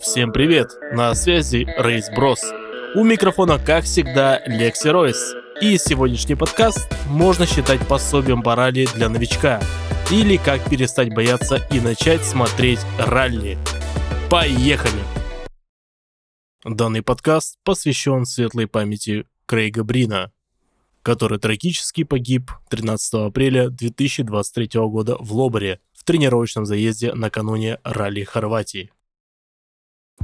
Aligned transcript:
Всем 0.00 0.32
привет! 0.32 0.70
На 0.92 1.14
связи 1.14 1.66
Рейс 1.78 2.10
Брос. 2.10 2.40
У 2.94 3.04
микрофона, 3.04 3.58
как 3.58 3.84
всегда, 3.84 4.42
Лекси 4.46 4.88
Ройс. 4.88 5.34
И 5.60 5.78
сегодняшний 5.78 6.34
подкаст 6.34 6.92
можно 7.06 7.46
считать 7.46 7.86
пособием 7.86 8.42
по 8.42 8.56
ралли 8.56 8.86
для 8.94 9.08
новичка. 9.08 9.62
Или 10.10 10.36
как 10.36 10.68
перестать 10.68 11.14
бояться 11.14 11.66
и 11.70 11.80
начать 11.80 12.24
смотреть 12.24 12.80
ралли. 12.98 13.56
Поехали! 14.28 15.00
Данный 16.64 17.02
подкаст 17.02 17.58
посвящен 17.64 18.26
светлой 18.26 18.66
памяти 18.66 19.26
Крейга 19.46 19.84
Брина, 19.84 20.32
который 21.02 21.38
трагически 21.38 22.04
погиб 22.04 22.50
13 22.70 23.14
апреля 23.28 23.70
2023 23.70 24.80
года 24.80 25.16
в 25.18 25.32
Лобаре 25.32 25.80
в 25.94 26.04
тренировочном 26.04 26.66
заезде 26.66 27.14
накануне 27.14 27.78
ралли 27.84 28.24
Хорватии. 28.24 28.90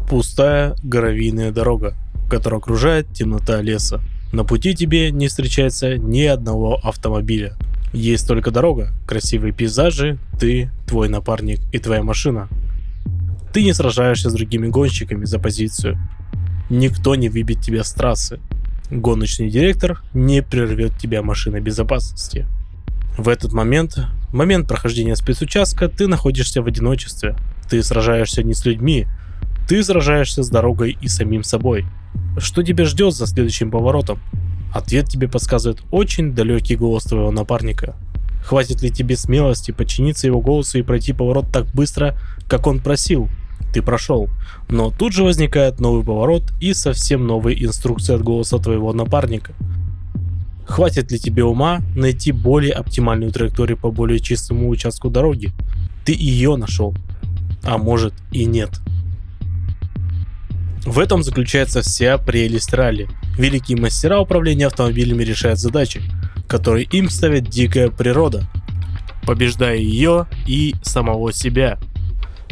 Пустая 0.08 0.74
гравийная 0.82 1.52
дорога, 1.52 1.94
которая 2.30 2.60
окружает 2.60 3.12
темнота 3.12 3.60
леса. 3.60 4.00
На 4.32 4.44
пути 4.44 4.74
тебе 4.74 5.10
не 5.10 5.28
встречается 5.28 5.98
ни 5.98 6.22
одного 6.22 6.76
автомобиля. 6.82 7.56
Есть 7.92 8.26
только 8.26 8.50
дорога, 8.50 8.92
красивые 9.06 9.52
пейзажи, 9.52 10.18
ты, 10.38 10.70
твой 10.86 11.08
напарник 11.08 11.60
и 11.72 11.78
твоя 11.78 12.02
машина. 12.02 12.48
Ты 13.52 13.62
не 13.62 13.72
сражаешься 13.72 14.30
с 14.30 14.34
другими 14.34 14.68
гонщиками 14.68 15.24
за 15.24 15.38
позицию, 15.38 15.98
Никто 16.70 17.14
не 17.14 17.30
выбит 17.30 17.60
тебя 17.60 17.82
с 17.82 17.92
трассы. 17.92 18.40
Гоночный 18.90 19.48
директор 19.48 20.02
не 20.12 20.42
прервет 20.42 20.98
тебя 20.98 21.22
машиной 21.22 21.60
безопасности. 21.60 22.46
В 23.16 23.28
этот 23.28 23.54
момент, 23.54 23.98
момент 24.32 24.68
прохождения 24.68 25.16
спецучастка, 25.16 25.88
ты 25.88 26.06
находишься 26.06 26.60
в 26.60 26.66
одиночестве. 26.66 27.36
Ты 27.70 27.82
сражаешься 27.82 28.42
не 28.42 28.52
с 28.52 28.66
людьми, 28.66 29.06
ты 29.68 29.84
сражаешься 29.84 30.42
с 30.42 30.48
дорогой 30.48 30.96
и 31.00 31.08
самим 31.08 31.44
собой. 31.44 31.84
Что 32.38 32.62
тебя 32.62 32.84
ждет 32.86 33.14
за 33.14 33.26
следующим 33.26 33.70
поворотом? 33.70 34.18
Ответ 34.74 35.08
тебе 35.08 35.28
подсказывает 35.28 35.82
очень 35.90 36.32
далекий 36.32 36.74
голос 36.74 37.04
твоего 37.04 37.30
напарника. 37.30 37.94
Хватит 38.42 38.82
ли 38.82 38.90
тебе 38.90 39.16
смелости 39.16 39.70
подчиниться 39.70 40.26
его 40.26 40.40
голосу 40.40 40.78
и 40.78 40.82
пройти 40.82 41.12
поворот 41.12 41.52
так 41.52 41.66
быстро, 41.66 42.16
как 42.48 42.66
он 42.66 42.80
просил? 42.80 43.28
ты 43.72 43.82
прошел. 43.82 44.28
Но 44.68 44.90
тут 44.90 45.12
же 45.12 45.24
возникает 45.24 45.78
новый 45.78 46.04
поворот 46.04 46.42
и 46.60 46.72
совсем 46.72 47.26
новые 47.26 47.62
инструкции 47.64 48.14
от 48.14 48.22
голоса 48.22 48.58
твоего 48.58 48.92
напарника. 48.92 49.52
Хватит 50.66 51.10
ли 51.12 51.18
тебе 51.18 51.44
ума 51.44 51.80
найти 51.94 52.32
более 52.32 52.72
оптимальную 52.72 53.32
траекторию 53.32 53.76
по 53.76 53.90
более 53.90 54.20
чистому 54.20 54.68
участку 54.68 55.10
дороги? 55.10 55.52
Ты 56.04 56.12
ее 56.12 56.56
нашел. 56.56 56.94
А 57.62 57.78
может 57.78 58.14
и 58.32 58.44
нет. 58.44 58.80
В 60.84 60.98
этом 60.98 61.22
заключается 61.22 61.82
вся 61.82 62.18
прелесть 62.18 62.72
ралли. 62.72 63.08
Великие 63.36 63.78
мастера 63.78 64.20
управления 64.20 64.66
автомобилями 64.66 65.22
решают 65.22 65.58
задачи, 65.58 66.02
которые 66.48 66.84
им 66.86 67.10
ставит 67.10 67.48
дикая 67.48 67.90
природа, 67.90 68.48
побеждая 69.26 69.76
ее 69.76 70.26
и 70.46 70.74
самого 70.82 71.32
себя. 71.32 71.78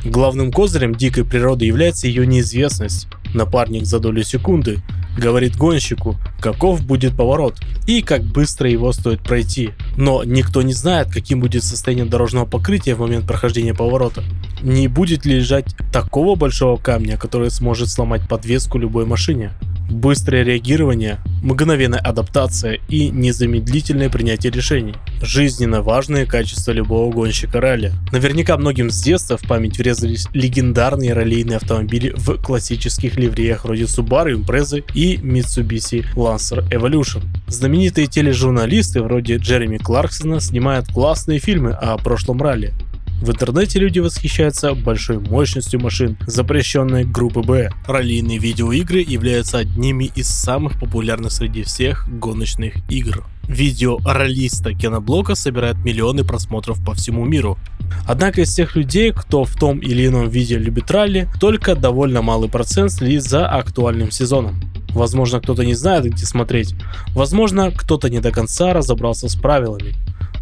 Главным 0.04 0.52
козырем 0.52 0.94
дикой 0.94 1.24
природы 1.24 1.64
является 1.64 2.06
ее 2.06 2.27
неизвестность. 2.27 3.08
Напарник 3.34 3.86
за 3.86 3.98
долю 3.98 4.22
секунды 4.22 4.82
говорит 5.17 5.56
гонщику, 5.56 6.17
каков 6.41 6.83
будет 6.83 7.17
поворот 7.17 7.56
и 7.86 8.03
как 8.03 8.22
быстро 8.22 8.70
его 8.70 8.92
стоит 8.92 9.20
пройти. 9.20 9.70
Но 9.97 10.25
никто 10.25 10.62
не 10.62 10.72
знает, 10.72 11.09
каким 11.11 11.41
будет 11.41 11.64
состояние 11.64 12.06
дорожного 12.06 12.47
покрытия 12.47 12.95
в 12.95 13.00
момент 13.00 13.27
прохождения 13.27 13.75
поворота. 13.75 14.22
Не 14.62 14.89
будет 14.89 15.25
ли 15.25 15.37
лежать 15.37 15.75
такого 15.92 16.37
большого 16.37 16.77
камня, 16.77 17.17
который 17.17 17.50
сможет 17.50 17.89
сломать 17.89 18.28
подвеску 18.28 18.78
любой 18.78 19.06
машине 19.06 19.53
быстрое 19.91 20.42
реагирование, 20.45 21.19
мгновенная 21.42 22.01
адаптация 22.01 22.81
и 22.89 23.09
незамедлительное 23.09 24.10
принятие 24.10 24.53
решений. 24.53 24.94
Жизненно 25.22 25.83
важные 25.83 26.27
качества 26.27 26.72
любого 26.72 27.12
гонщика 27.12 27.60
ралли. 27.60 27.93
Наверняка 28.12 28.56
многим 28.56 28.91
с 28.91 29.03
детства 29.03 29.37
в 29.37 29.43
память 29.43 29.78
врезались 29.78 30.27
легендарные 30.33 31.12
раллийные 31.12 31.56
автомобили 31.56 32.12
в 32.16 32.43
классических 32.43 33.16
ливреях 33.16 33.65
вроде 33.65 33.84
Subaru 33.84 34.34
Impreza 34.34 34.84
и 34.94 35.16
Mitsubishi 35.16 36.05
Lancer 36.15 36.69
Evolution. 36.71 37.22
Знаменитые 37.49 38.06
тележурналисты 38.06 39.03
вроде 39.03 39.37
Джереми 39.37 39.78
Кларксона 39.78 40.41
снимают 40.41 40.89
классные 40.89 41.39
фильмы 41.39 41.72
о 41.72 41.97
прошлом 41.99 42.43
ралли. 42.43 42.72
В 43.21 43.31
интернете 43.31 43.78
люди 43.78 43.99
восхищаются 43.99 44.75
большой 44.75 45.19
мощностью 45.19 45.81
машин, 45.81 46.19
запрещенной 46.27 47.04
группы 47.04 47.41
Б. 47.41 47.71
Раллийные 47.87 48.38
видеоигры 48.38 49.00
являются 49.00 49.59
одними 49.59 50.04
из 50.15 50.28
самых 50.28 50.78
популярных 50.78 51.32
среди 51.32 51.62
всех 51.62 52.06
гоночных 52.09 52.75
игр. 52.91 53.25
Видео 53.49 53.99
раллиста 54.04 54.75
Кеноблока 54.75 55.34
собирает 55.34 55.78
миллионы 55.78 56.25
просмотров 56.25 56.84
по 56.84 56.94
всему 56.94 57.25
миру. 57.25 57.59
Однако 58.06 58.43
из 58.43 58.54
тех 58.54 58.77
людей, 58.77 59.12
кто 59.12 59.44
в 59.44 59.54
том 59.56 59.78
или 59.78 60.06
ином 60.06 60.28
виде 60.28 60.59
любит 60.59 60.91
ралли, 60.91 61.28
только 61.41 61.75
довольно 61.75 62.22
малый 62.22 62.50
процент 62.50 62.93
следит 62.93 63.22
за 63.22 63.48
актуальным 63.48 64.10
сезоном. 64.10 64.60
Возможно, 64.91 65.41
кто-то 65.41 65.65
не 65.65 65.75
знает, 65.75 66.04
где 66.04 66.27
смотреть. 66.27 66.75
Возможно, 67.09 67.71
кто-то 67.71 68.10
не 68.10 68.21
до 68.21 68.31
конца 68.31 68.72
разобрался 68.72 69.28
с 69.28 69.37
правилами. 69.37 69.94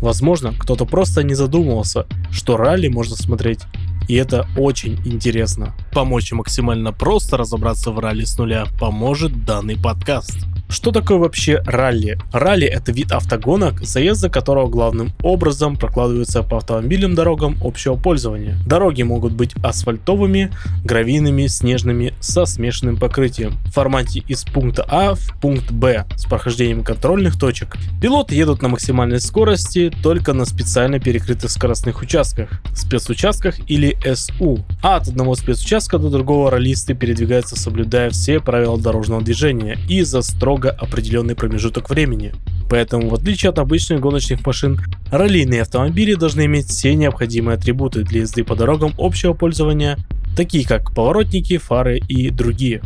Возможно, 0.04 0.52
кто-то 0.52 0.84
просто 0.84 1.22
не 1.22 1.32
задумывался, 1.32 2.06
что 2.30 2.58
ралли 2.58 2.88
можно 2.88 3.16
смотреть 3.16 3.60
и 4.06 4.16
это 4.16 4.46
очень 4.56 5.00
интересно. 5.06 5.74
Помочь 5.94 6.30
максимально 6.32 6.92
просто 6.92 7.38
разобраться 7.38 7.90
в 7.90 7.98
ралли 7.98 8.24
с 8.24 8.36
нуля 8.36 8.66
поможет 8.78 9.46
данный 9.46 9.78
подкаст. 9.78 10.46
Что 10.68 10.90
такое 10.90 11.18
вообще 11.18 11.62
ралли? 11.66 12.18
Ралли 12.32 12.66
это 12.66 12.92
вид 12.92 13.12
автогонок, 13.12 13.82
заезды 13.82 14.28
которого 14.28 14.68
главным 14.68 15.12
образом 15.22 15.76
прокладываются 15.76 16.42
по 16.42 16.56
автомобильным 16.56 17.14
дорогам 17.14 17.56
общего 17.62 17.96
пользования. 17.96 18.58
Дороги 18.66 19.02
могут 19.02 19.32
быть 19.32 19.54
асфальтовыми, 19.62 20.52
гравийными, 20.84 21.46
снежными, 21.46 22.14
со 22.20 22.46
смешанным 22.46 22.96
покрытием 22.96 23.52
в 23.66 23.72
формате 23.72 24.22
из 24.26 24.44
пункта 24.44 24.84
А 24.88 25.14
в 25.14 25.40
пункт 25.40 25.70
Б 25.70 26.06
с 26.16 26.24
прохождением 26.24 26.82
контрольных 26.82 27.38
точек. 27.38 27.76
Пилоты 28.00 28.34
едут 28.34 28.62
на 28.62 28.68
максимальной 28.68 29.20
скорости 29.20 29.92
только 30.02 30.32
на 30.32 30.44
специально 30.44 30.98
перекрытых 30.98 31.50
скоростных 31.50 32.00
участках, 32.02 32.62
спецучастках 32.74 33.58
или 33.70 33.96
СУ. 34.14 34.64
А 34.82 34.96
от 34.96 35.08
одного 35.08 35.34
спецучастка 35.34 35.98
до 35.98 36.10
другого 36.10 36.50
раллисты 36.50 36.94
передвигаются 36.94 37.56
соблюдая 37.56 38.10
все 38.10 38.40
правила 38.40 38.78
дорожного 38.78 39.22
движения 39.22 39.78
и 39.88 40.02
за 40.02 40.22
строго 40.54 40.70
определенный 40.70 41.34
промежуток 41.34 41.90
времени. 41.90 42.32
Поэтому, 42.70 43.08
в 43.08 43.14
отличие 43.14 43.50
от 43.50 43.58
обычных 43.58 44.00
гоночных 44.00 44.46
машин, 44.46 44.80
раллийные 45.10 45.62
автомобили 45.62 46.14
должны 46.14 46.46
иметь 46.46 46.66
все 46.66 46.94
необходимые 46.94 47.56
атрибуты 47.56 48.04
для 48.04 48.20
езды 48.20 48.44
по 48.44 48.54
дорогам 48.54 48.94
общего 48.96 49.32
пользования, 49.32 49.98
такие 50.36 50.64
как 50.64 50.94
поворотники, 50.94 51.58
фары 51.58 51.98
и 52.08 52.30
другие. 52.30 52.82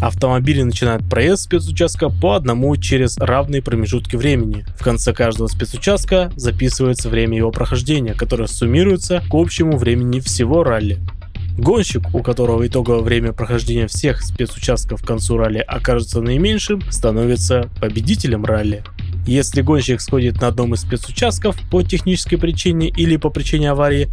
Автомобили 0.00 0.62
начинают 0.62 1.08
проезд 1.08 1.44
спецучастка 1.44 2.08
по 2.08 2.34
одному 2.34 2.76
через 2.76 3.16
равные 3.18 3.62
промежутки 3.62 4.16
времени. 4.16 4.66
В 4.76 4.82
конце 4.82 5.12
каждого 5.12 5.46
спецучастка 5.46 6.32
записывается 6.34 7.08
время 7.08 7.36
его 7.36 7.52
прохождения, 7.52 8.14
которое 8.14 8.48
суммируется 8.48 9.22
к 9.30 9.34
общему 9.34 9.76
времени 9.78 10.18
всего 10.18 10.64
ралли. 10.64 10.98
Гонщик, 11.58 12.14
у 12.14 12.22
которого 12.22 12.66
итоговое 12.66 13.00
время 13.00 13.32
прохождения 13.32 13.86
всех 13.86 14.22
спецучастков 14.22 15.02
к 15.02 15.06
концу 15.06 15.38
ралли 15.38 15.58
окажется 15.58 16.20
наименьшим, 16.20 16.82
становится 16.90 17.70
победителем 17.80 18.44
ралли. 18.44 18.84
Если 19.26 19.62
гонщик 19.62 20.00
сходит 20.00 20.40
на 20.40 20.48
одном 20.48 20.74
из 20.74 20.82
спецучастков 20.82 21.56
по 21.70 21.82
технической 21.82 22.38
причине 22.38 22.88
или 22.88 23.16
по 23.16 23.30
причине 23.30 23.70
аварии, 23.70 24.08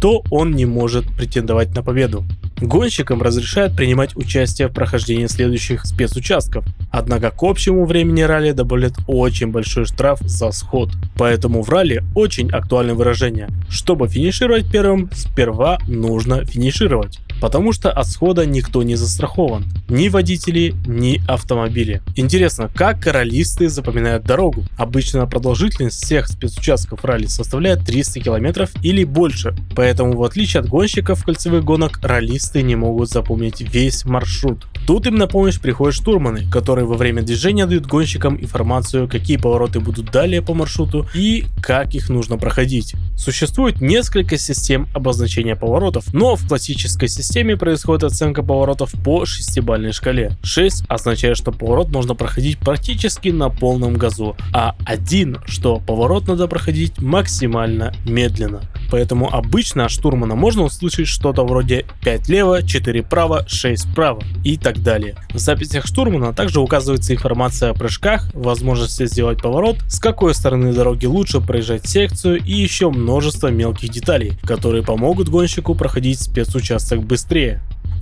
то 0.00 0.24
он 0.30 0.52
не 0.52 0.64
может 0.64 1.06
претендовать 1.16 1.74
на 1.74 1.82
победу. 1.82 2.24
Гонщикам 2.60 3.20
разрешают 3.20 3.76
принимать 3.76 4.16
участие 4.16 4.68
в 4.68 4.72
прохождении 4.72 5.26
следующих 5.26 5.84
спецучастков, 5.84 6.64
однако 6.90 7.30
к 7.30 7.42
общему 7.42 7.84
времени 7.84 8.22
ралли 8.22 8.52
добавляют 8.52 8.96
очень 9.06 9.48
большой 9.48 9.84
штраф 9.84 10.20
за 10.20 10.50
сход. 10.52 10.90
Поэтому 11.16 11.62
в 11.62 11.68
ралли 11.68 12.02
очень 12.14 12.50
актуальное 12.50 12.94
выражение. 12.94 13.48
Чтобы 13.68 14.08
финишировать 14.08 14.70
первым, 14.70 15.10
сперва 15.12 15.78
нужно 15.86 16.44
финишировать 16.46 17.18
потому 17.40 17.72
что 17.72 17.90
от 17.90 18.06
схода 18.06 18.46
никто 18.46 18.82
не 18.82 18.96
застрахован. 18.96 19.66
Ни 19.88 20.08
водители, 20.08 20.74
ни 20.86 21.20
автомобили. 21.28 22.02
Интересно, 22.16 22.70
как 22.74 23.00
королисты 23.00 23.68
запоминают 23.68 24.24
дорогу? 24.24 24.64
Обычно 24.76 25.26
продолжительность 25.26 26.02
всех 26.02 26.28
спецучастков 26.28 27.04
ралли 27.04 27.26
составляет 27.26 27.84
300 27.84 28.20
км 28.20 28.68
или 28.82 29.04
больше, 29.04 29.54
поэтому 29.74 30.16
в 30.16 30.22
отличие 30.24 30.60
от 30.60 30.68
гонщиков 30.68 31.24
кольцевых 31.24 31.64
гонок, 31.64 32.00
раллисты 32.02 32.62
не 32.62 32.76
могут 32.76 33.10
запомнить 33.10 33.60
весь 33.60 34.04
маршрут. 34.04 34.66
Тут 34.86 35.06
им 35.06 35.16
на 35.16 35.26
помощь 35.26 35.60
приходят 35.60 35.94
штурманы, 35.94 36.48
которые 36.50 36.86
во 36.86 36.96
время 36.96 37.22
движения 37.22 37.66
дают 37.66 37.86
гонщикам 37.86 38.40
информацию, 38.40 39.08
какие 39.08 39.36
повороты 39.36 39.80
будут 39.80 40.10
далее 40.10 40.42
по 40.42 40.54
маршруту 40.54 41.08
и 41.14 41.44
как 41.60 41.94
их 41.94 42.08
нужно 42.08 42.38
проходить. 42.38 42.94
Существует 43.16 43.80
несколько 43.80 44.38
систем 44.38 44.88
обозначения 44.94 45.56
поворотов, 45.56 46.12
но 46.14 46.36
в 46.36 46.46
классической 46.46 47.08
системе 47.08 47.25
системе 47.26 47.56
происходит 47.56 48.04
оценка 48.04 48.42
поворотов 48.42 48.92
по 49.04 49.26
шестибальной 49.26 49.92
шкале. 49.92 50.36
6 50.42 50.84
означает, 50.88 51.36
что 51.36 51.50
поворот 51.50 51.88
можно 51.88 52.14
проходить 52.14 52.58
практически 52.58 53.30
на 53.30 53.48
полном 53.50 53.94
газу, 53.94 54.36
а 54.52 54.76
1, 54.84 55.38
что 55.46 55.80
поворот 55.80 56.28
надо 56.28 56.46
проходить 56.46 56.98
максимально 57.00 57.92
медленно. 58.06 58.62
Поэтому 58.90 59.28
обычно 59.32 59.88
штурмана 59.88 60.36
можно 60.36 60.62
услышать 60.62 61.08
что-то 61.08 61.44
вроде 61.44 61.84
5 62.04 62.28
лево, 62.28 62.62
4 62.62 63.02
право, 63.02 63.44
6 63.48 63.94
право 63.94 64.22
и 64.44 64.56
так 64.56 64.82
далее. 64.82 65.16
В 65.34 65.38
записях 65.38 65.86
штурмана 65.86 66.32
также 66.32 66.60
указывается 66.60 67.12
информация 67.12 67.70
о 67.70 67.74
прыжках, 67.74 68.32
возможности 68.34 69.06
сделать 69.06 69.42
поворот, 69.42 69.78
с 69.88 69.98
какой 69.98 70.34
стороны 70.34 70.72
дороги 70.72 71.06
лучше 71.06 71.40
проезжать 71.40 71.88
секцию 71.88 72.36
и 72.36 72.52
еще 72.52 72.90
множество 72.90 73.48
мелких 73.48 73.90
деталей, 73.90 74.34
которые 74.44 74.84
помогут 74.84 75.28
гонщику 75.28 75.74
проходить 75.74 76.20
спецучасток 76.20 77.02
быстрее. 77.02 77.15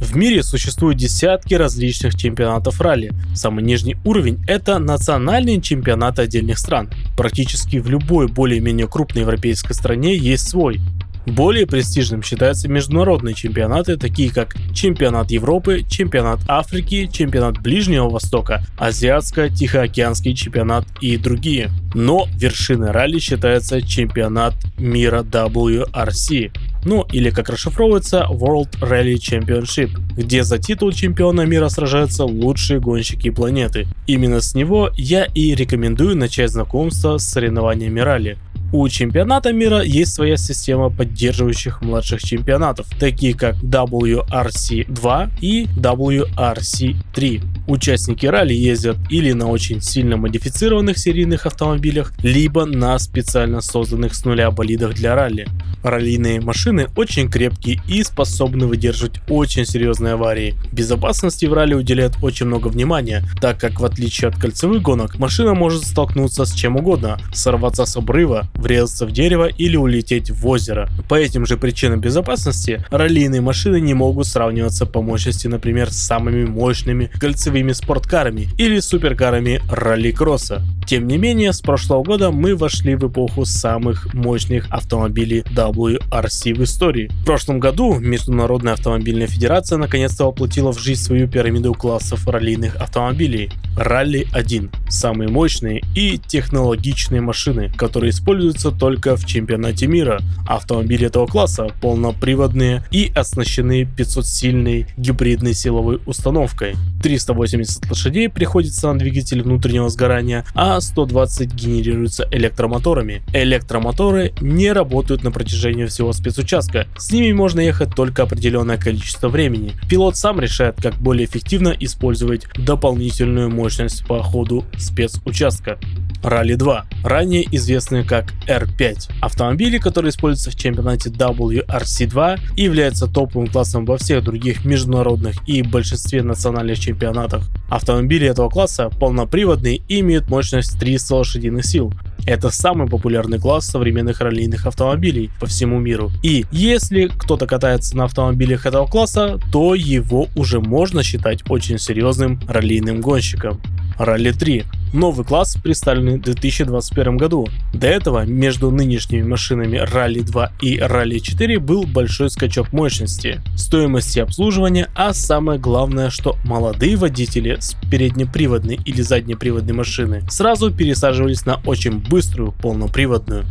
В 0.00 0.16
мире 0.16 0.42
существуют 0.42 0.98
десятки 0.98 1.54
различных 1.54 2.14
чемпионатов 2.14 2.80
ралли. 2.80 3.12
Самый 3.34 3.64
нижний 3.64 3.96
уровень– 4.04 4.38
это 4.48 4.78
национальные 4.78 5.60
чемпионаты 5.60 6.22
отдельных 6.22 6.58
стран. 6.58 6.90
Практически 7.16 7.78
в 7.78 7.88
любой 7.88 8.26
более-менее 8.28 8.88
крупной 8.88 9.22
европейской 9.22 9.72
стране 9.72 10.16
есть 10.16 10.48
свой. 10.48 10.80
Более 11.26 11.66
престижным 11.66 12.22
считаются 12.22 12.68
международные 12.68 13.34
чемпионаты, 13.34 13.96
такие 13.96 14.30
как 14.30 14.54
Чемпионат 14.74 15.30
Европы, 15.30 15.82
Чемпионат 15.88 16.40
Африки, 16.48 17.08
Чемпионат 17.10 17.62
Ближнего 17.62 18.10
Востока, 18.10 18.62
Азиатско-Тихоокеанский 18.78 20.34
чемпионат 20.34 20.86
и 21.00 21.16
другие. 21.16 21.70
Но 21.94 22.28
вершиной 22.36 22.90
ралли 22.90 23.18
считается 23.20 23.80
Чемпионат 23.80 24.54
мира 24.76 25.22
WRC 25.22 26.52
ну 26.84 27.06
или 27.12 27.30
как 27.30 27.48
расшифровывается 27.48 28.26
World 28.30 28.78
Rally 28.80 29.14
Championship, 29.14 29.90
где 30.16 30.44
за 30.44 30.58
титул 30.58 30.92
чемпиона 30.92 31.42
мира 31.42 31.68
сражаются 31.68 32.24
лучшие 32.24 32.80
гонщики 32.80 33.30
планеты. 33.30 33.86
Именно 34.06 34.40
с 34.40 34.54
него 34.54 34.90
я 34.94 35.24
и 35.24 35.54
рекомендую 35.54 36.16
начать 36.16 36.50
знакомство 36.50 37.18
с 37.18 37.24
соревнованиями 37.24 38.00
ралли. 38.00 38.38
У 38.76 38.88
чемпионата 38.88 39.52
мира 39.52 39.82
есть 39.82 40.14
своя 40.14 40.36
система 40.36 40.90
поддерживающих 40.90 41.80
младших 41.80 42.20
чемпионатов, 42.24 42.88
такие 42.98 43.32
как 43.34 43.54
WRC2 43.62 45.30
и 45.40 45.68
WRC3. 45.76 47.42
Участники 47.66 48.26
ралли 48.26 48.52
ездят 48.52 48.98
или 49.08 49.32
на 49.32 49.48
очень 49.48 49.80
сильно 49.80 50.18
модифицированных 50.18 50.98
серийных 50.98 51.46
автомобилях, 51.46 52.12
либо 52.22 52.66
на 52.66 52.98
специально 52.98 53.62
созданных 53.62 54.14
с 54.14 54.24
нуля 54.26 54.50
болидах 54.50 54.94
для 54.94 55.14
ралли. 55.14 55.46
Раллийные 55.82 56.40
машины 56.40 56.88
очень 56.96 57.30
крепкие 57.30 57.80
и 57.88 58.02
способны 58.02 58.66
выдерживать 58.66 59.20
очень 59.28 59.64
серьезные 59.64 60.14
аварии. 60.14 60.54
Безопасности 60.72 61.46
в 61.46 61.54
ралли 61.54 61.74
уделяют 61.74 62.16
очень 62.22 62.46
много 62.46 62.68
внимания, 62.68 63.22
так 63.40 63.60
как 63.60 63.80
в 63.80 63.84
отличие 63.84 64.28
от 64.28 64.36
кольцевых 64.36 64.82
гонок, 64.82 65.18
машина 65.18 65.54
может 65.54 65.84
столкнуться 65.84 66.44
с 66.44 66.52
чем 66.52 66.76
угодно, 66.76 67.18
сорваться 67.32 67.86
с 67.86 67.96
обрыва, 67.96 68.48
врезаться 68.54 69.06
в 69.06 69.12
дерево 69.12 69.46
или 69.46 69.76
улететь 69.76 70.30
в 70.30 70.46
озеро. 70.46 70.88
По 71.08 71.14
этим 71.14 71.46
же 71.46 71.56
причинам 71.56 72.00
безопасности, 72.00 72.84
раллийные 72.90 73.40
машины 73.40 73.80
не 73.80 73.94
могут 73.94 74.26
сравниваться 74.26 74.86
по 74.86 75.02
мощности, 75.02 75.48
например, 75.48 75.90
с 75.90 75.96
самыми 75.96 76.44
мощными 76.44 77.10
кольцевыми 77.20 77.53
спорткарами 77.72 78.48
или 78.58 78.80
суперкарами 78.80 79.60
ралли-кросса. 79.70 80.62
Тем 80.86 81.06
не 81.06 81.16
менее, 81.16 81.52
с 81.52 81.60
прошлого 81.60 82.02
года 82.02 82.30
мы 82.30 82.54
вошли 82.54 82.94
в 82.94 83.08
эпоху 83.08 83.46
самых 83.46 84.12
мощных 84.12 84.66
автомобилей 84.70 85.40
WRC 85.40 86.54
в 86.54 86.62
истории. 86.62 87.10
В 87.22 87.24
прошлом 87.24 87.58
году 87.58 87.98
Международная 87.98 88.74
автомобильная 88.74 89.26
федерация 89.26 89.78
наконец-то 89.78 90.26
воплотила 90.26 90.72
в 90.72 90.78
жизнь 90.78 91.00
свою 91.00 91.26
пирамиду 91.26 91.72
классов 91.72 92.28
раллийных 92.28 92.76
автомобилей. 92.76 93.50
Ралли 93.78 94.26
1– 94.32 94.70
самые 94.88 95.30
мощные 95.30 95.82
и 95.94 96.18
технологичные 96.18 97.20
машины, 97.20 97.72
которые 97.76 98.10
используются 98.10 98.70
только 98.70 99.16
в 99.16 99.24
чемпионате 99.24 99.86
мира. 99.86 100.20
Автомобили 100.46 101.06
этого 101.06 101.26
класса 101.26 101.68
полноприводные 101.80 102.84
и 102.90 103.10
оснащены 103.14 103.88
500-сильной 103.96 104.86
гибридной 104.96 105.54
силовой 105.54 106.00
установкой. 106.06 106.76
380 107.02 107.43
лошадей 107.88 108.28
приходится 108.28 108.92
на 108.92 108.98
двигатель 108.98 109.42
внутреннего 109.42 109.88
сгорания, 109.88 110.44
а 110.54 110.80
120 110.80 111.52
генерируются 111.52 112.26
электромоторами. 112.30 113.22
Электромоторы 113.32 114.32
не 114.40 114.72
работают 114.72 115.24
на 115.24 115.30
протяжении 115.30 115.86
всего 115.86 116.12
спецучастка, 116.12 116.86
с 116.96 117.10
ними 117.10 117.32
можно 117.32 117.60
ехать 117.60 117.94
только 117.94 118.22
определенное 118.22 118.78
количество 118.78 119.28
времени. 119.28 119.72
Пилот 119.88 120.16
сам 120.16 120.40
решает, 120.40 120.76
как 120.80 120.94
более 120.94 121.26
эффективно 121.26 121.74
использовать 121.78 122.46
дополнительную 122.56 123.50
мощность 123.50 124.06
по 124.06 124.22
ходу 124.22 124.64
спецучастка. 124.78 125.78
Ралли 126.24 126.54
2, 126.54 126.86
ранее 127.04 127.46
известные 127.54 128.02
как 128.02 128.32
R5. 128.48 129.10
Автомобили, 129.20 129.76
которые 129.76 130.08
используются 130.08 130.50
в 130.50 130.56
чемпионате 130.56 131.10
WRC2 131.10 132.40
и 132.56 132.62
являются 132.62 133.06
топовым 133.06 133.46
классом 133.48 133.84
во 133.84 133.98
всех 133.98 134.24
других 134.24 134.64
международных 134.64 135.46
и 135.46 135.60
большинстве 135.60 136.22
национальных 136.22 136.78
чемпионатах. 136.80 137.50
Автомобили 137.68 138.26
этого 138.26 138.48
класса 138.48 138.88
полноприводные 138.88 139.82
и 139.86 140.00
имеют 140.00 140.30
мощность 140.30 140.78
300 140.80 141.14
лошадиных 141.14 141.66
сил. 141.66 141.92
Это 142.26 142.48
самый 142.48 142.88
популярный 142.88 143.38
класс 143.38 143.66
современных 143.66 144.22
раллийных 144.22 144.64
автомобилей 144.64 145.30
по 145.38 145.44
всему 145.44 145.78
миру. 145.78 146.10
И 146.22 146.46
если 146.50 147.08
кто-то 147.08 147.46
катается 147.46 147.98
на 147.98 148.04
автомобилях 148.04 148.64
этого 148.64 148.86
класса, 148.86 149.38
то 149.52 149.74
его 149.74 150.28
уже 150.34 150.60
можно 150.60 151.02
считать 151.02 151.40
очень 151.50 151.78
серьезным 151.78 152.40
раллийным 152.48 153.02
гонщиком. 153.02 153.60
Ралли 153.98 154.32
3 154.32 154.64
Новый 154.94 155.26
класс 155.26 155.56
представленный 155.60 156.18
в 156.18 156.22
2021 156.22 157.16
году. 157.16 157.48
До 157.72 157.88
этого 157.88 158.24
между 158.24 158.70
нынешними 158.70 159.22
машинами 159.22 159.76
Rally 159.92 160.22
2 160.22 160.52
и 160.62 160.78
Rally 160.78 161.18
4 161.18 161.58
был 161.58 161.82
большой 161.82 162.30
скачок 162.30 162.72
мощности, 162.72 163.40
стоимости 163.56 164.20
обслуживания, 164.20 164.88
а 164.94 165.12
самое 165.12 165.58
главное, 165.58 166.10
что 166.10 166.36
молодые 166.44 166.94
водители 166.94 167.56
с 167.58 167.74
переднеприводной 167.90 168.78
или 168.84 169.02
заднеприводной 169.02 169.74
машины 169.74 170.22
сразу 170.30 170.70
пересаживались 170.70 171.44
на 171.44 171.60
очень 171.66 171.98
быструю 171.98 172.52
полноприводную. 172.52 173.46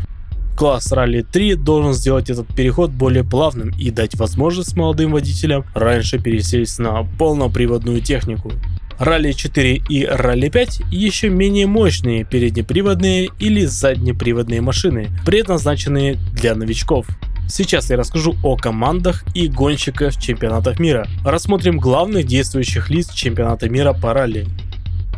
Класс 0.55 0.93
Rally 0.93 1.25
3 1.29 1.55
должен 1.55 1.93
сделать 1.93 2.29
этот 2.29 2.47
переход 2.55 2.91
более 2.91 3.25
плавным 3.25 3.71
и 3.77 3.91
дать 3.91 4.15
возможность 4.15 4.77
молодым 4.77 5.11
водителям 5.11 5.65
раньше 5.73 6.19
пересесть 6.19 6.79
на 6.79 7.03
полноприводную 7.03 7.99
технику. 7.99 8.53
Ралли 8.99 9.31
4 9.31 9.75
и 9.89 10.05
Ралли 10.05 10.49
5 10.49 10.81
еще 10.91 11.29
менее 11.29 11.67
мощные 11.67 12.23
переднеприводные 12.23 13.29
или 13.39 13.65
заднеприводные 13.65 14.61
машины, 14.61 15.09
предназначенные 15.25 16.15
для 16.33 16.55
новичков. 16.55 17.07
Сейчас 17.47 17.89
я 17.89 17.97
расскажу 17.97 18.35
о 18.41 18.55
командах 18.55 19.23
и 19.35 19.47
гонщиках 19.47 20.17
чемпионатов 20.17 20.79
мира. 20.79 21.07
Рассмотрим 21.25 21.77
главных 21.77 22.25
действующих 22.25 22.89
лиц 22.89 23.11
чемпионата 23.13 23.69
мира 23.69 23.93
по 23.93 24.13
ралли. 24.13 24.47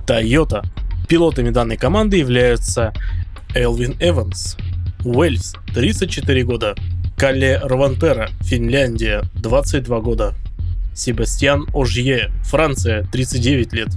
Toyota. 0.08 0.66
Пилотами 1.08 1.52
данной 1.52 1.78
команды 1.78 2.18
являются 2.18 2.94
Элвин 3.54 3.96
Эванс, 4.00 4.58
Уэльс, 5.04 5.56
34 5.74 6.44
года, 6.44 6.76
Калле 7.16 7.60
Рвантера, 7.64 8.30
Финляндия, 8.42 9.24
22 9.36 10.00
года, 10.02 10.34
Себастьян 10.96 11.68
Ожье, 11.74 12.32
Франция, 12.44 13.04
39 13.12 13.74
лет. 13.74 13.90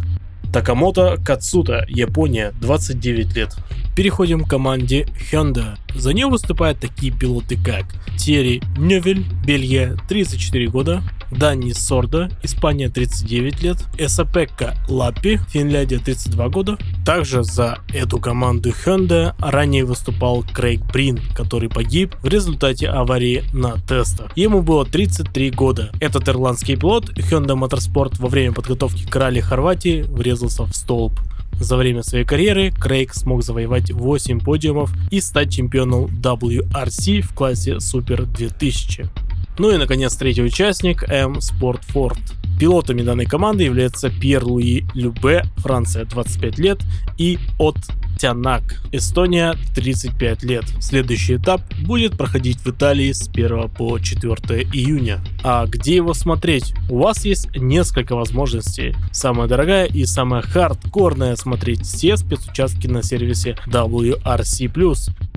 Такамото 0.53 1.19
Кацута, 1.25 1.87
Япония, 1.89 2.53
29 2.61 3.37
лет. 3.37 3.57
Переходим 3.97 4.45
к 4.45 4.51
команде 4.51 5.07
Hyundai. 5.31 5.77
За 5.95 6.13
нее 6.13 6.27
выступают 6.27 6.81
такие 6.81 7.13
пилоты 7.13 7.57
как 7.57 7.87
Терри 8.17 8.63
Нёвель, 8.77 9.25
Бельгия, 9.45 9.97
34 10.09 10.69
года, 10.69 11.03
Данни 11.31 11.73
Сорда, 11.73 12.31
Испания 12.43 12.89
39 12.89 13.63
лет, 13.63 13.77
Эсапекка 13.99 14.77
Лаппи, 14.89 15.41
Финляндия 15.51 15.99
32 15.99 16.49
года. 16.49 16.79
Также 17.05 17.43
за 17.43 17.79
эту 17.93 18.19
команду 18.19 18.71
Hyundai 18.71 19.35
ранее 19.39 19.85
выступал 19.85 20.43
Крейг 20.43 20.81
Брин, 20.93 21.21
который 21.35 21.69
погиб 21.69 22.15
в 22.23 22.27
результате 22.27 22.89
аварии 22.89 23.45
на 23.53 23.77
тестах. 23.77 24.31
Ему 24.37 24.63
было 24.63 24.85
33 24.85 25.51
года. 25.51 25.91
Этот 26.01 26.29
ирландский 26.29 26.77
пилот 26.77 27.11
Hyundai 27.11 27.59
Motorsport 27.59 28.17
во 28.19 28.29
время 28.29 28.53
подготовки 28.53 29.07
к 29.07 29.17
ралли 29.17 29.41
Хорватии 29.41 30.03
врезался 30.03 30.65
в 30.65 30.75
столб. 30.75 31.21
За 31.61 31.77
время 31.77 32.03
своей 32.03 32.25
карьеры 32.25 32.71
Крейг 32.71 33.15
смог 33.15 33.43
завоевать 33.43 33.91
8 33.91 34.41
подиумов 34.41 34.93
и 35.11 35.21
стать 35.21 35.53
чемпионом 35.53 36.07
WRC 36.07 37.21
в 37.23 37.35
классе 37.35 37.77
Super 37.77 38.27
2000. 38.27 39.28
Ну 39.59 39.71
и 39.73 39.77
наконец 39.77 40.15
третий 40.17 40.43
участник 40.43 41.03
М 41.09 41.35
Ford. 41.35 42.19
Пилотами 42.59 43.03
данной 43.03 43.27
команды 43.27 43.65
являются 43.65 44.09
Пьер 44.09 44.45
Луи 44.45 44.85
Любе, 44.95 45.45
Франция 45.57 46.05
25 46.05 46.59
лет, 46.59 46.79
и 47.17 47.39
От 47.59 47.77
Понтянак, 48.19 48.83
Эстония, 48.91 49.55
35 49.77 50.43
лет. 50.43 50.65
Следующий 50.81 51.37
этап 51.37 51.63
будет 51.87 52.19
проходить 52.19 52.59
в 52.59 52.67
Италии 52.67 53.13
с 53.13 53.29
1 53.29 53.69
по 53.69 53.97
4 54.01 54.35
июня. 54.73 55.21
А 55.45 55.67
где 55.67 55.95
его 55.95 56.15
смотреть? 56.15 56.75
У 56.91 56.99
вас 56.99 57.25
есть 57.25 57.55
несколько 57.55 58.17
возможностей. 58.17 58.97
Самая 59.13 59.47
дорогая 59.47 59.87
и 59.87 60.05
самая 60.05 60.43
хардкорная 60.43 61.37
смотреть 61.37 61.83
все 61.83 62.17
спецучастки 62.17 62.89
на 62.89 63.05
сервисе 63.05 63.57
WRC+. 63.69 64.69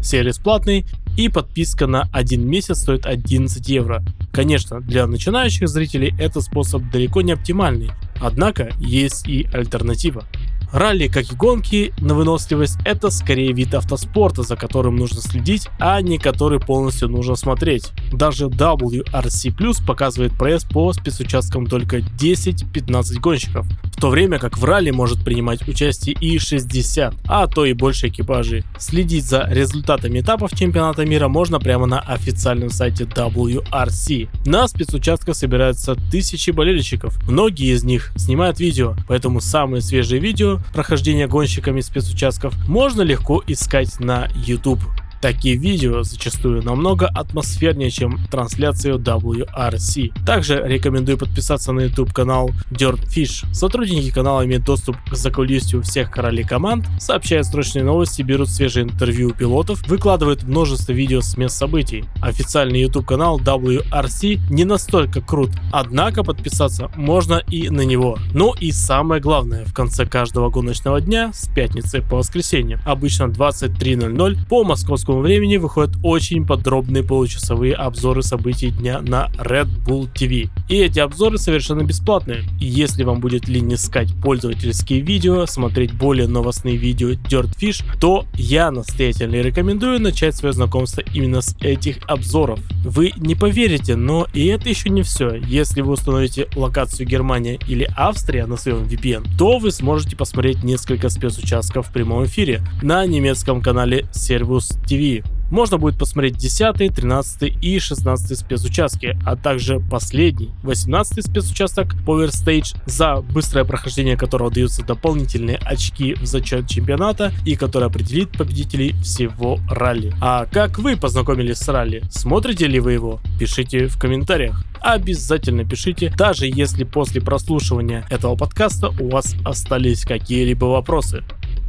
Сервис 0.02 0.40
платный 0.40 0.84
и 1.18 1.30
подписка 1.30 1.86
на 1.86 2.10
один 2.12 2.48
месяц 2.48 2.80
стоит 2.80 3.06
11 3.06 3.68
евро. 3.70 4.04
Конечно, 4.32 4.82
для 4.82 5.06
начинающих 5.06 5.68
зрителей 5.68 6.16
этот 6.18 6.44
способ 6.44 6.82
далеко 6.90 7.22
не 7.22 7.34
оптимальный, 7.34 7.92
однако 8.20 8.72
есть 8.80 9.28
и 9.28 9.48
альтернатива. 9.54 10.26
Ралли, 10.72 11.08
как 11.08 11.32
и 11.32 11.36
гонки 11.36 11.94
на 12.00 12.16
выносливость, 12.16 12.78
это 12.86 13.10
скорее 13.10 13.52
вид 13.52 13.74
автоспорта, 13.74 14.44
за 14.44 14.56
которым 14.56 14.96
нужно 14.96 15.22
следить, 15.22 15.68
а 15.80 16.02
не 16.02 16.18
который 16.18 16.60
полностью 16.60 17.10
нужно 17.10 17.36
смотреть. 17.36 17.92
Даже 18.14 18.46
WRC 18.46 19.56
Plus 19.58 19.86
показывает 19.86 20.38
пресс 20.38 20.64
по 20.64 20.94
спецучасткам 20.94 21.68
только 21.68 21.98
10-15 21.98 23.20
гонщиков, 23.20 23.68
в 24.02 24.04
то 24.04 24.10
время 24.10 24.40
как 24.40 24.58
в 24.58 24.66
ралли 24.66 24.90
может 24.90 25.24
принимать 25.24 25.68
участие 25.68 26.16
и 26.20 26.40
60, 26.40 27.14
а 27.28 27.46
то 27.46 27.66
и 27.66 27.74
больше 27.74 28.08
экипажей. 28.08 28.64
Следить 28.80 29.26
за 29.26 29.48
результатами 29.48 30.22
этапов 30.22 30.58
чемпионата 30.58 31.06
мира 31.06 31.28
можно 31.28 31.60
прямо 31.60 31.86
на 31.86 32.00
официальном 32.00 32.72
сайте 32.72 33.04
WRC. 33.04 34.28
На 34.48 34.68
спецучастках 34.68 35.36
собираются 35.36 35.94
тысячи 36.10 36.50
болельщиков, 36.50 37.22
многие 37.30 37.76
из 37.76 37.84
них 37.84 38.12
снимают 38.16 38.60
видео, 38.60 38.96
поэтому 39.08 39.40
самые 39.40 39.84
свежие 39.84 40.20
видео 40.20 40.58
прохождения 40.74 41.28
гонщиками 41.28 41.82
спецучастков 41.82 42.56
можно 42.68 43.04
легко 43.04 43.44
искать 43.46 44.00
на 44.00 44.28
YouTube. 44.34 44.82
Такие 45.22 45.56
видео 45.56 46.02
зачастую 46.02 46.64
намного 46.64 47.06
атмосфернее, 47.06 47.92
чем 47.92 48.20
трансляцию 48.32 48.98
WRC. 48.98 50.26
Также 50.26 50.64
рекомендую 50.66 51.18
подписаться 51.20 51.72
на 51.72 51.82
YouTube 51.82 52.12
канал 52.12 52.50
Dirtfish. 52.72 53.46
Сотрудники 53.54 54.12
канала 54.12 54.44
имеют 54.46 54.66
доступ 54.66 54.98
к 55.10 55.16
закулисью 55.16 55.84
всех 55.84 56.10
королей 56.10 56.44
команд, 56.44 56.88
сообщают 57.00 57.46
срочные 57.46 57.84
новости, 57.84 58.24
берут 58.24 58.50
свежие 58.50 58.86
интервью 58.86 59.30
у 59.30 59.34
пилотов, 59.34 59.88
выкладывают 59.88 60.44
множество 60.44 60.92
видео 60.92 61.22
с 61.22 61.38
мест 61.38 61.56
событий. 61.56 62.04
Официальный 62.22 62.82
YouTube 62.82 63.06
канал 63.06 63.40
WRC 63.40 64.40
не 64.50 64.66
настолько 64.66 65.22
крут, 65.22 65.52
однако 65.72 66.24
подписаться 66.24 66.90
можно 66.96 67.44
и 67.48 67.70
на 67.70 67.82
него. 67.82 68.18
Ну 68.34 68.56
и 68.60 68.72
самое 68.72 69.22
главное, 69.22 69.66
в 69.66 69.74
конце 69.74 70.08
каждого 70.08 70.50
гоночного 70.50 71.00
дня 71.00 71.32
с 71.32 71.48
пятницы 71.48 72.02
по 72.02 72.18
воскресенье, 72.18 72.80
обычно 72.86 73.26
23.00 73.26 74.48
по 74.50 74.64
московскому 74.64 75.11
московскому 75.12 75.22
времени 75.22 75.58
выходят 75.58 75.96
очень 76.04 76.46
подробные 76.46 77.04
получасовые 77.04 77.74
обзоры 77.74 78.24
событий 78.24 78.72
дня 78.72 79.02
на 79.02 79.30
Red 79.38 79.68
Bull 79.86 80.10
TV. 80.14 80.50
И 80.70 80.76
эти 80.78 81.00
обзоры 81.00 81.38
совершенно 81.38 81.84
бесплатные. 81.84 82.44
Если 82.60 83.04
вам 83.04 83.20
будет 83.20 83.48
лень 83.48 83.74
искать 83.74 84.10
пользовательские 84.22 85.02
видео, 85.02 85.46
смотреть 85.46 85.94
более 85.94 86.28
новостные 86.28 86.78
видео 86.78 87.12
Dirtfish, 87.12 87.84
то 88.00 88.26
я 88.36 88.72
настоятельно 88.72 89.36
рекомендую 89.42 90.00
начать 90.00 90.36
свое 90.36 90.54
знакомство 90.54 91.02
именно 91.14 91.42
с 91.42 91.56
этих 91.62 91.98
обзоров. 92.08 92.60
Вы 92.86 93.12
не 93.18 93.36
поверите, 93.36 93.96
но 93.96 94.28
и 94.34 94.48
это 94.48 94.70
еще 94.70 94.90
не 94.90 95.04
все. 95.04 95.36
Если 95.36 95.82
вы 95.82 95.94
установите 95.94 96.48
локацию 96.56 97.08
Германия 97.08 97.60
или 97.68 97.88
Австрия 97.96 98.46
на 98.46 98.58
своем 98.58 98.84
VPN, 98.84 99.26
то 99.38 99.60
вы 99.60 99.72
сможете 99.72 100.16
посмотреть 100.16 100.64
несколько 100.64 101.10
спецучастков 101.10 101.88
в 101.88 101.94
прямом 101.94 102.26
эфире 102.26 102.62
на 102.82 103.06
немецком 103.06 103.62
канале 103.62 104.06
Servus 104.12 104.78
TV 104.86 105.01
TV. 105.02 105.24
Можно 105.50 105.78
будет 105.78 105.98
посмотреть 106.00 106.38
10, 106.38 106.96
13 106.96 107.58
и 107.62 107.80
16 107.80 108.40
спецучастки, 108.40 109.18
а 109.26 109.36
также 109.36 109.82
последний, 109.82 110.52
18 110.64 111.26
спецучасток 111.26 111.94
Power 112.06 112.30
Stage, 112.30 112.78
за 112.86 113.18
быстрое 113.18 113.66
прохождение 113.66 114.16
которого 114.16 114.50
даются 114.50 114.86
дополнительные 114.86 115.58
очки 115.58 116.14
в 116.14 116.26
зачет 116.26 116.70
чемпионата 116.70 117.34
и 117.46 117.58
который 117.58 117.90
определит 117.90 118.30
победителей 118.30 118.94
всего 119.02 119.60
ралли. 119.70 120.14
А 120.22 120.46
как 120.46 120.80
вы 120.80 120.96
познакомились 120.96 121.58
с 121.58 121.68
ралли? 121.68 122.02
Смотрите 122.10 122.68
ли 122.68 122.80
вы 122.80 122.94
его? 122.94 123.20
Пишите 123.38 123.88
в 123.88 124.00
комментариях. 124.00 124.64
Обязательно 124.80 125.66
пишите, 125.66 126.14
даже 126.18 126.48
если 126.48 126.86
после 126.86 127.20
прослушивания 127.20 128.06
этого 128.10 128.38
подкаста 128.38 128.88
у 129.02 129.10
вас 129.10 129.36
остались 129.44 130.06
какие-либо 130.06 130.66
вопросы. 130.66 131.24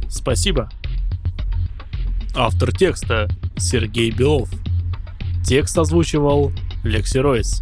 Спасибо. 0.09 0.69
Автор 2.35 2.75
текста 2.75 3.27
Сергей 3.57 4.09
Белов. 4.09 4.49
Текст 5.45 5.77
озвучивал 5.77 6.51
Лекси 6.83 7.19
Ройс. 7.19 7.61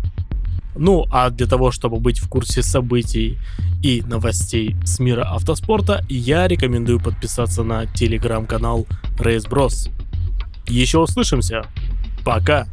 Ну 0.77 1.05
а 1.11 1.29
для 1.29 1.45
того, 1.45 1.71
чтобы 1.71 1.99
быть 1.99 2.19
в 2.19 2.29
курсе 2.29 2.63
событий 2.63 3.37
и 3.83 4.01
новостей 4.01 4.77
с 4.85 4.99
мира 4.99 5.23
автоспорта, 5.23 6.05
я 6.07 6.47
рекомендую 6.47 7.01
подписаться 7.01 7.63
на 7.63 7.85
телеграм-канал 7.85 8.87
Race 9.17 9.49
Bros. 9.49 9.91
Еще 10.67 10.99
услышимся. 10.99 11.63
Пока. 12.23 12.65